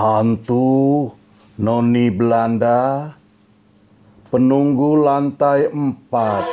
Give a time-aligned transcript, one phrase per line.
[0.00, 1.12] Hantu
[1.60, 3.12] Noni Belanda
[4.32, 6.48] Penunggu lantai empat.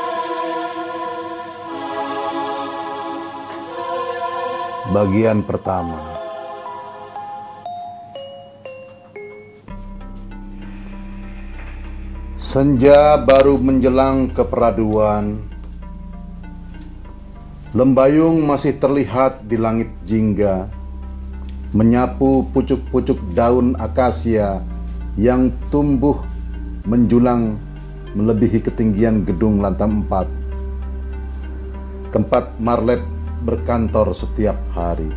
[4.92, 5.96] Bagian pertama.
[12.36, 15.40] Senja baru menjelang keperaduan.
[17.72, 20.68] Lembayung masih terlihat di langit jingga
[21.76, 24.64] menyapu pucuk-pucuk daun akasia
[25.20, 26.24] yang tumbuh
[26.88, 27.60] menjulang
[28.16, 30.38] melebihi ketinggian gedung lantai 4
[32.16, 33.04] tempat Marlet
[33.44, 35.12] berkantor setiap hari.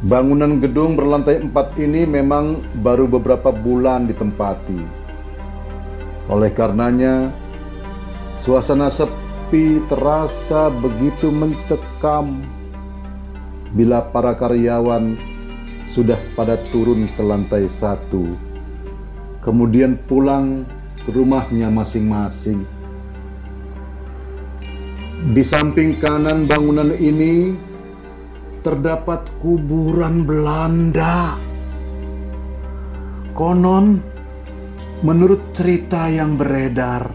[0.00, 4.80] Bangunan gedung berlantai 4 ini memang baru beberapa bulan ditempati.
[6.32, 7.28] Oleh karenanya,
[8.40, 12.40] suasana sepi terasa begitu mencekam
[13.70, 15.14] bila para karyawan
[15.90, 18.34] sudah pada turun ke lantai satu,
[19.42, 20.66] kemudian pulang
[21.02, 22.62] ke rumahnya masing-masing.
[25.20, 27.52] Di samping kanan bangunan ini
[28.64, 31.36] terdapat kuburan Belanda.
[33.36, 34.00] Konon,
[35.04, 37.12] menurut cerita yang beredar,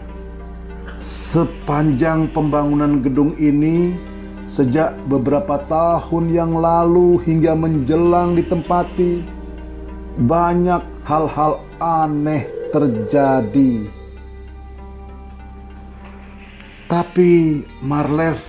[1.02, 3.94] sepanjang pembangunan gedung ini
[4.56, 9.20] Sejak beberapa tahun yang lalu hingga menjelang ditempati,
[10.24, 13.84] banyak hal-hal aneh terjadi.
[16.88, 18.40] Tapi Marlev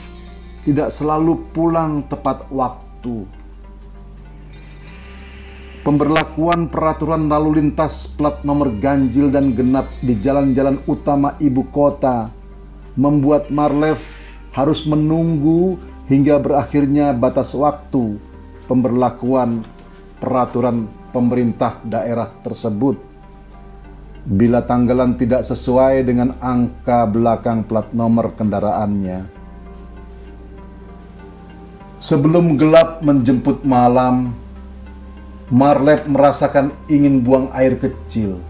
[0.64, 3.28] tidak selalu pulang tepat waktu.
[5.84, 12.32] Pemberlakuan peraturan lalu lintas plat nomor ganjil dan genap di jalan-jalan utama ibu kota
[12.96, 14.00] membuat Marlev
[14.56, 15.76] harus menunggu
[16.08, 18.20] hingga berakhirnya batas waktu
[18.68, 19.64] pemberlakuan
[20.20, 23.00] peraturan pemerintah daerah tersebut.
[24.28, 29.24] Bila tanggalan tidak sesuai dengan angka belakang plat nomor kendaraannya.
[32.04, 34.36] Sebelum gelap menjemput malam,
[35.48, 38.44] Marlet merasakan ingin buang air kecil.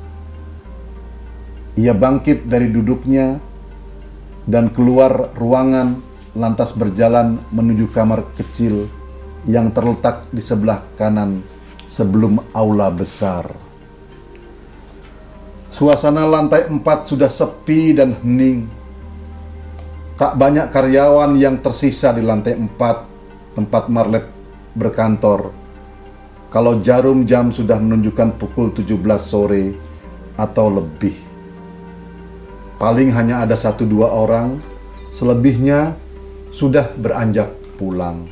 [1.77, 3.37] Ia bangkit dari duduknya
[4.49, 6.06] dan keluar ruangan
[6.37, 8.85] lantas berjalan menuju kamar kecil
[9.49, 11.41] yang terletak di sebelah kanan
[11.89, 13.49] sebelum aula besar.
[15.73, 18.69] Suasana lantai empat sudah sepi dan hening.
[20.17, 23.05] Tak banyak karyawan yang tersisa di lantai empat
[23.53, 24.25] tempat Marlet
[24.73, 25.53] berkantor.
[26.49, 29.77] Kalau jarum jam sudah menunjukkan pukul 17 sore
[30.37, 31.13] atau lebih.
[32.77, 34.61] Paling hanya ada satu dua orang,
[35.09, 35.97] selebihnya
[36.57, 38.25] sudah beranjak pulang.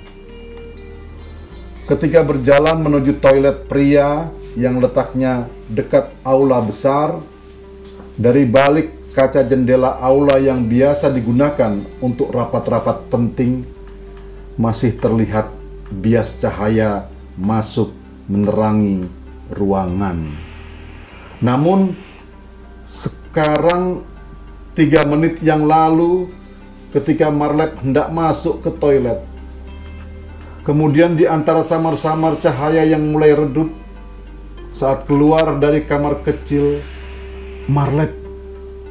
[1.86, 7.22] Ketika berjalan menuju toilet pria yang letaknya dekat aula besar,
[8.18, 13.62] dari balik kaca jendela aula yang biasa digunakan untuk rapat-rapat penting,
[14.57, 15.53] masih terlihat
[15.94, 17.06] bias cahaya
[17.38, 17.94] masuk
[18.25, 19.06] menerangi
[19.53, 20.34] ruangan.
[21.46, 21.94] Namun,
[22.90, 24.02] sekarang
[24.75, 26.28] Tiga menit yang lalu
[26.95, 29.19] ketika Marlep hendak masuk ke toilet.
[30.63, 33.67] Kemudian di antara samar-samar cahaya yang mulai redup
[34.72, 36.79] saat keluar dari kamar kecil,
[37.67, 38.16] Marlep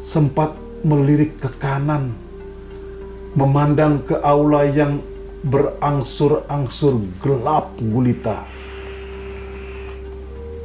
[0.04, 0.53] sempat
[0.84, 2.12] melirik ke kanan,
[3.32, 5.00] memandang ke aula yang
[5.48, 8.44] berangsur-angsur gelap gulita.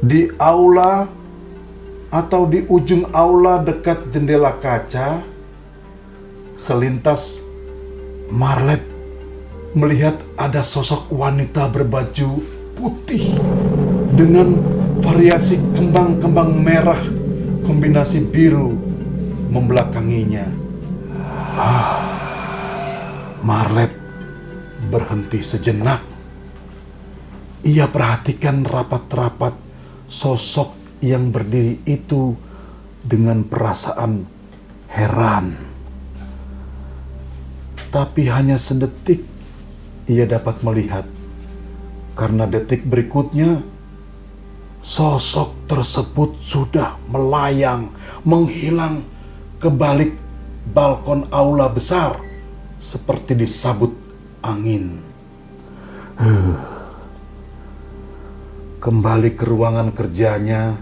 [0.00, 1.08] Di aula
[2.12, 5.29] atau di ujung aula dekat jendela kaca,
[6.60, 7.40] selintas
[8.28, 8.84] Marlet
[9.72, 12.44] melihat ada sosok wanita berbaju
[12.76, 13.32] putih
[14.12, 14.60] dengan
[15.00, 17.00] variasi kembang-kembang merah
[17.64, 18.76] kombinasi biru
[19.48, 20.46] membelakanginya.
[21.56, 21.96] Ah,
[23.40, 23.90] Marlet
[24.92, 26.04] berhenti sejenak.
[27.64, 29.56] Ia perhatikan rapat-rapat
[30.12, 32.36] sosok yang berdiri itu
[33.00, 34.28] dengan perasaan
[34.92, 35.69] heran.
[37.90, 39.26] Tapi hanya sedetik
[40.06, 41.06] ia dapat melihat,
[42.14, 43.66] karena detik berikutnya
[44.78, 47.90] sosok tersebut sudah melayang,
[48.22, 49.02] menghilang
[49.58, 50.14] ke balik
[50.70, 52.18] balkon aula besar
[52.78, 53.90] seperti disabut
[54.42, 55.02] angin.
[58.80, 60.78] Kembali ke ruangan kerjanya,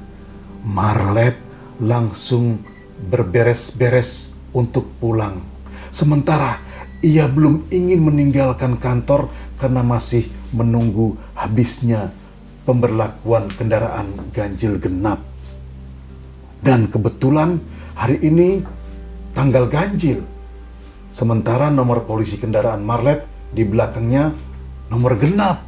[0.60, 1.34] Marlet
[1.80, 2.60] langsung
[3.08, 5.40] berberes-beres untuk pulang.
[5.88, 6.67] Sementara
[7.04, 12.10] ia belum ingin meninggalkan kantor karena masih menunggu habisnya
[12.66, 15.22] pemberlakuan kendaraan ganjil genap.
[16.58, 17.62] Dan kebetulan
[17.94, 18.66] hari ini
[19.30, 20.26] tanggal ganjil.
[21.14, 23.22] Sementara nomor polisi kendaraan Marlet
[23.54, 24.34] di belakangnya
[24.90, 25.62] nomor genap.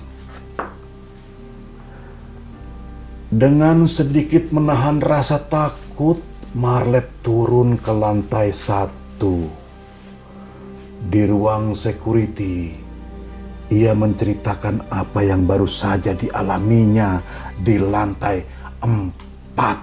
[3.31, 6.19] Dengan sedikit menahan rasa takut,
[6.51, 9.60] Marlet turun ke lantai satu.
[11.11, 12.71] Di ruang security,
[13.67, 17.19] ia menceritakan apa yang baru saja dialaminya
[17.59, 18.47] di lantai
[18.79, 19.79] empat.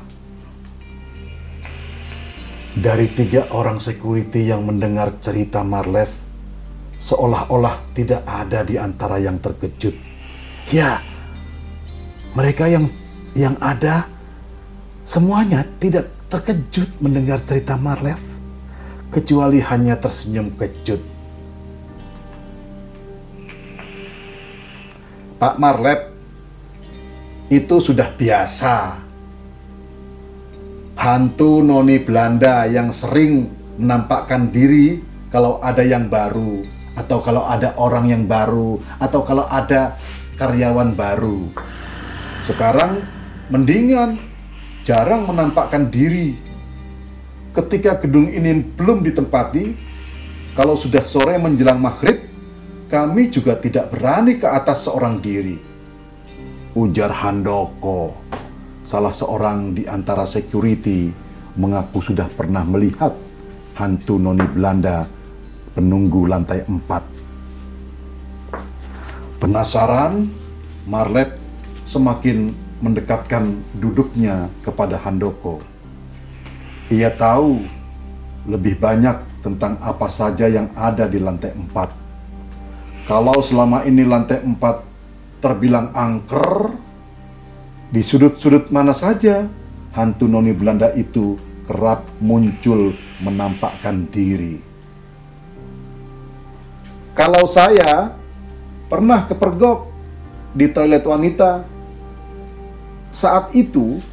[2.80, 6.08] Dari tiga orang security yang mendengar cerita Marlev,
[6.96, 10.00] seolah-olah tidak ada di antara yang terkejut.
[10.72, 11.04] Ya,
[12.40, 12.88] mereka yang
[13.36, 14.08] yang ada
[15.04, 18.24] semuanya tidak terkejut mendengar cerita Marlev,
[19.12, 21.17] kecuali hanya tersenyum kejut.
[25.38, 26.02] Pak Marlev,
[27.54, 29.06] itu sudah biasa.
[30.98, 33.46] Hantu noni Belanda yang sering
[33.78, 34.98] menampakkan diri
[35.30, 36.66] kalau ada yang baru,
[36.98, 39.94] atau kalau ada orang yang baru, atau kalau ada
[40.42, 41.54] karyawan baru.
[42.42, 43.06] Sekarang
[43.54, 44.18] mendingan
[44.82, 46.34] jarang menampakkan diri.
[47.54, 49.78] Ketika gedung ini belum ditempati,
[50.58, 52.27] kalau sudah sore menjelang maghrib,
[52.88, 55.60] kami juga tidak berani ke atas seorang diri.
[56.72, 58.16] Ujar Handoko,
[58.88, 61.12] salah seorang di antara security,
[61.60, 63.12] mengaku sudah pernah melihat
[63.76, 65.04] hantu noni Belanda
[65.76, 67.04] penunggu lantai empat.
[69.38, 70.32] Penasaran,
[70.88, 71.36] Marlet
[71.84, 75.60] semakin mendekatkan duduknya kepada Handoko.
[76.88, 77.68] Ia tahu
[78.48, 82.07] lebih banyak tentang apa saja yang ada di lantai empat.
[83.08, 84.84] Kalau selama ini lantai empat
[85.40, 86.76] terbilang angker,
[87.88, 89.48] di sudut-sudut mana saja
[89.96, 91.40] hantu noni Belanda itu
[91.72, 92.92] kerap muncul
[93.24, 94.60] menampakkan diri.
[97.16, 98.12] Kalau saya
[98.92, 99.88] pernah kepergok
[100.52, 101.64] di toilet wanita
[103.16, 104.04] saat itu,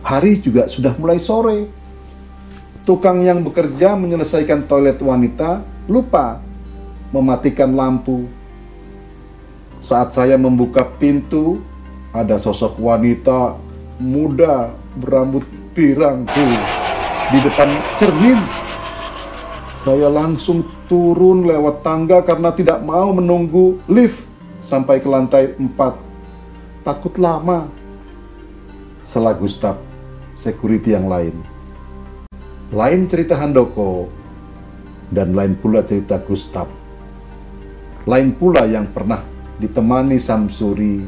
[0.00, 1.68] hari juga sudah mulai sore.
[2.88, 5.60] Tukang yang bekerja menyelesaikan toilet wanita
[5.92, 6.45] lupa
[7.16, 8.28] mematikan lampu.
[9.80, 11.64] Saat saya membuka pintu,
[12.12, 13.56] ada sosok wanita
[13.96, 16.28] muda berambut pirang
[17.32, 18.40] di depan cermin.
[19.72, 24.26] Saya langsung turun lewat tangga karena tidak mau menunggu lift
[24.58, 27.70] sampai ke lantai 4 takut lama.
[29.06, 29.78] Salah Gustaf,
[30.34, 31.34] security yang lain.
[32.74, 34.10] Lain cerita Handoko,
[35.10, 36.66] dan lain pula cerita Gustaf.
[38.06, 39.20] Lain pula yang pernah
[39.58, 41.02] ditemani Samsuri,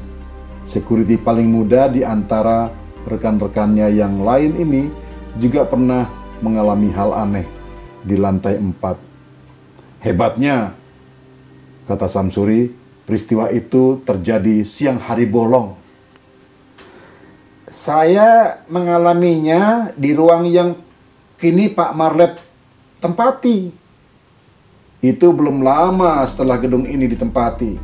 [0.67, 2.69] security paling muda di antara
[3.07, 4.83] rekan-rekannya yang lain ini
[5.39, 6.11] juga pernah
[6.43, 7.47] mengalami hal aneh
[8.03, 8.99] di lantai empat.
[10.03, 10.75] Hebatnya,
[11.87, 12.79] kata Samsuri,
[13.09, 15.73] Peristiwa itu terjadi siang hari bolong.
[17.73, 20.77] Saya mengalaminya di ruang yang
[21.41, 22.37] kini Pak Marlet
[23.01, 23.73] tempati.
[24.99, 27.79] Itu belum lama setelah gedung ini ditempati.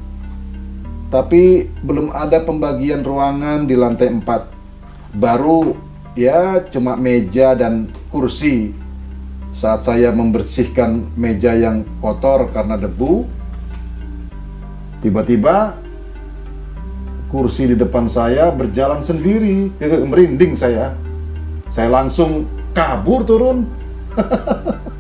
[1.08, 5.14] Tapi belum ada pembagian ruangan di lantai 4.
[5.14, 5.78] Baru
[6.18, 8.74] ya cuma meja dan kursi.
[9.54, 13.22] Saat saya membersihkan meja yang kotor karena debu,
[15.04, 15.76] Tiba-tiba
[17.28, 19.68] kursi di depan saya berjalan sendiri,
[20.08, 20.96] merinding saya.
[21.68, 23.68] Saya langsung kabur turun.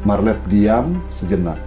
[0.00, 1.60] Marlet diam sejenak.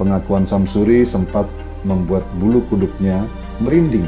[0.00, 1.44] Pengakuan Samsuri sempat
[1.84, 3.28] membuat bulu kuduknya
[3.60, 4.06] merinding.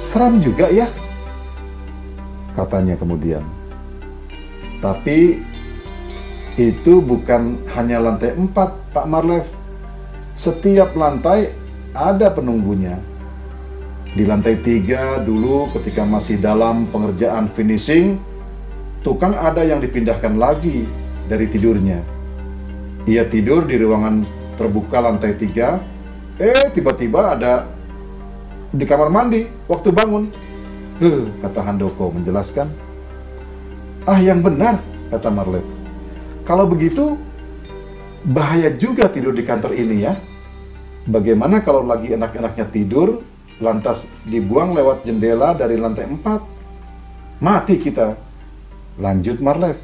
[0.00, 0.88] Seram juga ya,
[2.56, 3.44] katanya kemudian.
[4.80, 5.42] Tapi
[6.54, 9.46] itu bukan hanya lantai empat, Pak Marlev.
[10.38, 11.52] Setiap lantai
[11.92, 12.96] ada penunggunya.
[14.14, 18.22] Di lantai tiga dulu ketika masih dalam pengerjaan finishing,
[19.02, 20.86] tukang ada yang dipindahkan lagi
[21.28, 22.00] dari tidurnya.
[23.04, 24.24] Ia tidur di ruangan
[24.56, 25.80] terbuka lantai tiga,
[26.40, 27.68] eh tiba-tiba ada
[28.72, 30.24] di kamar mandi waktu bangun.
[31.02, 32.70] Huh, kata Handoko menjelaskan.
[34.06, 34.78] Ah yang benar,
[35.10, 35.64] kata Marlet.
[36.44, 37.16] Kalau begitu,
[38.24, 40.14] bahaya juga tidur di kantor ini ya.
[41.04, 43.24] Bagaimana kalau lagi enak-enaknya tidur,
[43.60, 47.44] lantas dibuang lewat jendela dari lantai 4?
[47.44, 48.16] Mati kita.
[49.00, 49.76] Lanjut Marlev,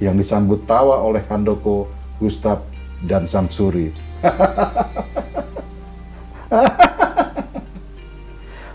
[0.00, 2.64] yang disambut tawa oleh Handoko, Gustaf,
[3.04, 3.92] dan Samsuri.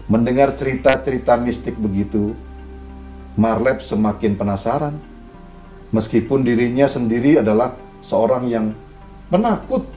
[0.06, 2.38] Mendengar cerita-cerita mistik begitu,
[3.36, 5.02] Marlep semakin penasaran.
[5.90, 7.74] Meskipun dirinya sendiri adalah
[8.06, 8.78] seorang yang
[9.34, 9.90] penakut.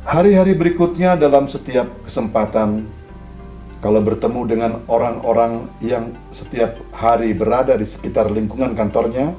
[0.00, 2.88] Hari-hari berikutnya dalam setiap kesempatan,
[3.80, 9.32] kalau bertemu dengan orang-orang yang setiap hari berada di sekitar lingkungan kantornya,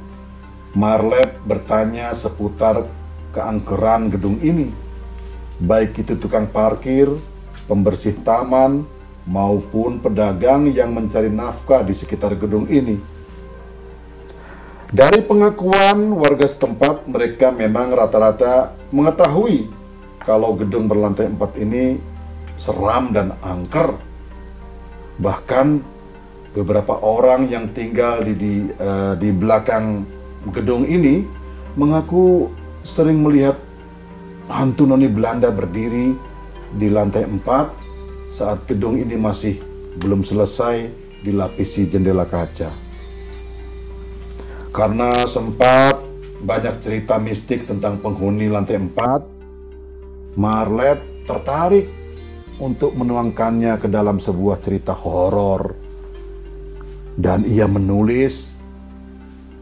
[0.74, 2.90] Marlep bertanya seputar
[3.38, 4.74] keangkeran gedung ini.
[5.62, 7.12] Baik itu tukang parkir,
[7.70, 8.82] pembersih taman,
[9.30, 12.98] maupun pedagang yang mencari nafkah di sekitar gedung ini.
[14.92, 19.72] Dari pengakuan warga setempat, mereka memang rata-rata mengetahui
[20.26, 21.96] kalau gedung berlantai empat ini
[22.60, 24.11] seram dan angker.
[25.22, 25.68] Bahkan
[26.58, 30.04] beberapa orang yang tinggal di di, uh, di belakang
[30.50, 31.24] gedung ini
[31.78, 32.50] mengaku
[32.82, 33.56] sering melihat
[34.50, 36.18] hantu noni Belanda berdiri
[36.76, 39.62] di lantai 4 saat gedung ini masih
[40.02, 40.90] belum selesai
[41.22, 42.74] dilapisi jendela kaca.
[44.72, 46.00] Karena sempat
[46.42, 52.01] banyak cerita mistik tentang penghuni lantai 4, Marlet tertarik
[52.62, 55.74] untuk menuangkannya ke dalam sebuah cerita horor.
[57.18, 58.54] Dan ia menulis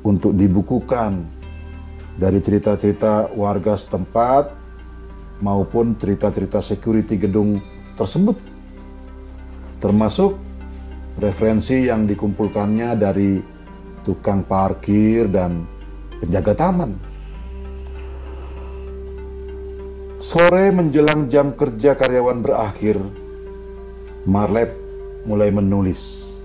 [0.03, 1.23] untuk dibukukan
[2.19, 4.51] dari cerita-cerita warga setempat
[5.39, 7.63] maupun cerita-cerita security gedung
[7.95, 8.35] tersebut.
[9.79, 10.35] Termasuk
[11.23, 13.39] referensi yang dikumpulkannya dari
[14.03, 15.63] tukang parkir dan
[16.19, 17.08] penjaga taman.
[20.29, 23.01] Sore menjelang jam kerja karyawan berakhir,
[24.29, 24.69] Marlet
[25.25, 26.37] mulai menulis.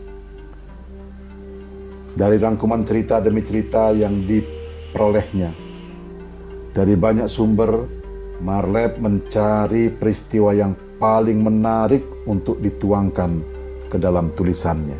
[2.17, 5.53] Dari rangkuman cerita demi cerita yang diperolehnya.
[6.73, 7.85] Dari banyak sumber
[8.41, 13.45] Marlep mencari peristiwa yang paling menarik untuk dituangkan
[13.93, 14.97] ke dalam tulisannya.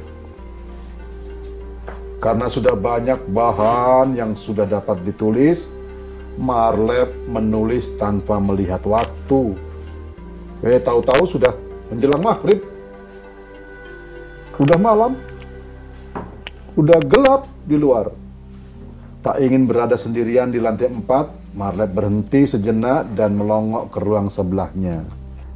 [2.21, 5.73] Karena sudah banyak bahan yang sudah dapat ditulis,
[6.35, 9.55] Marlep menulis tanpa melihat waktu.
[10.65, 11.55] Eh, tahu-tahu sudah
[11.93, 12.65] menjelang maghrib.
[14.59, 15.15] Udah malam.
[16.75, 18.11] Udah gelap di luar.
[19.25, 25.07] Tak ingin berada sendirian di lantai empat, Marlet berhenti sejenak dan melongok ke ruang sebelahnya.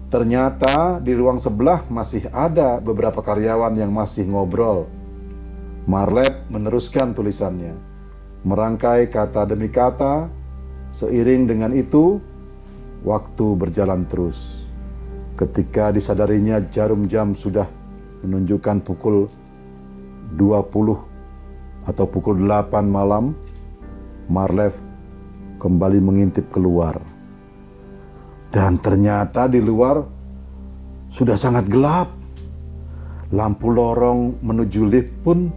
[0.09, 4.89] Ternyata di ruang sebelah masih ada beberapa karyawan yang masih ngobrol.
[5.85, 7.77] Marlet meneruskan tulisannya,
[8.47, 10.38] merangkai kata demi kata.
[10.88, 12.16] Seiring dengan itu,
[13.04, 14.66] waktu berjalan terus.
[15.38, 17.68] Ketika disadarinya jarum jam sudah
[18.26, 19.30] menunjukkan pukul
[20.35, 23.37] 20 atau pukul 8 malam,
[24.28, 24.75] Marlev
[25.62, 27.00] kembali mengintip keluar.
[28.49, 30.00] Dan ternyata di luar
[31.12, 32.09] sudah sangat gelap.
[33.28, 35.52] Lampu lorong menuju lift pun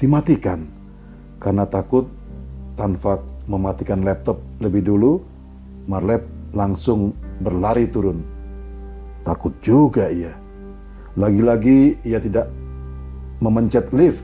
[0.00, 0.64] dimatikan
[1.36, 2.08] karena takut
[2.80, 5.20] tanpa mematikan laptop lebih dulu,
[5.84, 6.24] Marlep
[6.56, 8.24] langsung berlari turun.
[9.24, 10.32] Takut juga ia.
[11.14, 12.50] Lagi-lagi ia tidak
[13.40, 14.22] memencet lift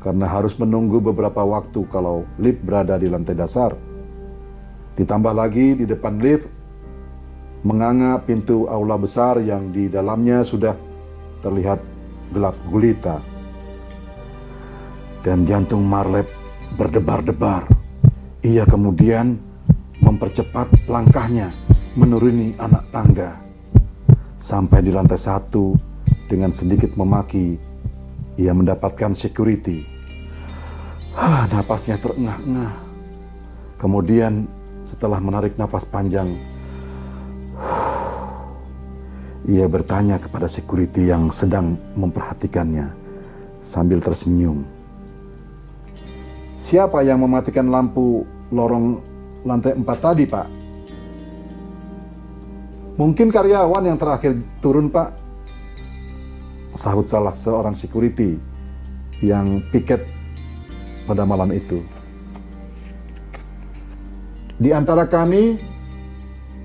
[0.00, 3.76] karena harus menunggu beberapa waktu kalau lift berada di lantai dasar.
[4.96, 6.48] Ditambah lagi di depan lift
[7.64, 10.72] menganga pintu aula besar yang di dalamnya sudah
[11.44, 11.80] terlihat
[12.32, 13.20] gelap gulita.
[15.20, 16.24] Dan jantung Marlep
[16.80, 17.79] berdebar-debar.
[18.40, 19.36] Ia kemudian
[20.00, 21.52] mempercepat langkahnya
[21.92, 23.36] menuruni anak tangga.
[24.40, 25.76] Sampai di lantai satu
[26.24, 27.60] dengan sedikit memaki,
[28.40, 29.84] ia mendapatkan security.
[31.12, 32.72] Ah, napasnya terengah-engah.
[33.76, 34.48] Kemudian
[34.88, 36.32] setelah menarik nafas panjang,
[39.44, 42.88] ia bertanya kepada security yang sedang memperhatikannya
[43.68, 44.79] sambil tersenyum.
[46.60, 49.00] Siapa yang mematikan lampu lorong
[49.48, 50.46] lantai empat tadi, Pak?
[53.00, 55.16] Mungkin karyawan yang terakhir turun, Pak.
[56.76, 58.36] Sahut salah seorang security
[59.24, 60.04] yang piket
[61.08, 61.80] pada malam itu.
[64.60, 65.56] Di antara kami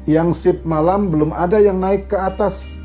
[0.05, 2.77] yang sip malam belum ada yang naik ke atas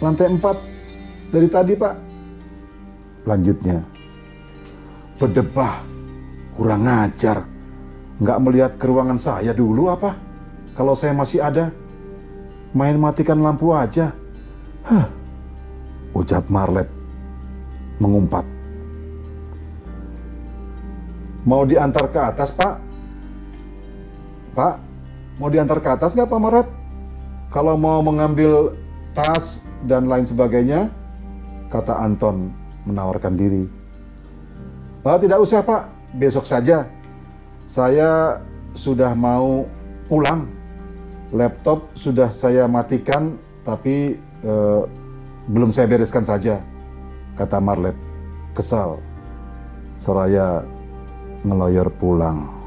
[0.00, 1.94] lantai 4 dari tadi pak.
[3.28, 3.84] Lanjutnya,
[5.20, 5.84] berdebah,
[6.58, 7.46] kurang ngajar,
[8.18, 10.18] nggak melihat ke ruangan saya dulu apa?
[10.74, 11.70] Kalau saya masih ada,
[12.74, 14.10] main matikan lampu aja.
[14.82, 15.06] Hah,
[16.18, 16.90] ucap Marlet
[18.02, 18.42] mengumpat.
[21.46, 22.74] Mau diantar ke atas, Pak?
[24.58, 24.74] Pak,
[25.38, 26.66] mau diantar ke atas nggak Pak Marat?
[27.54, 28.74] Kalau mau mengambil
[29.14, 30.90] tas dan lain sebagainya.
[31.68, 32.50] Kata Anton
[32.88, 33.64] menawarkan diri.
[35.04, 36.88] Oh, tidak usah pak, besok saja.
[37.68, 38.40] Saya
[38.72, 39.68] sudah mau
[40.08, 40.48] pulang.
[41.28, 44.82] Laptop sudah saya matikan, tapi eh,
[45.52, 46.64] belum saya bereskan saja,
[47.36, 47.96] kata Marlet
[48.56, 48.96] kesal.
[50.00, 50.64] Seraya
[51.44, 52.57] ngeloyor pulang.